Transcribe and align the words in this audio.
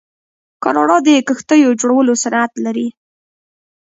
کاناډا 0.63 0.97
د 1.07 1.09
کښتیو 1.27 1.77
جوړولو 1.81 2.13
صنعت 2.23 2.51
لري. 2.65 2.87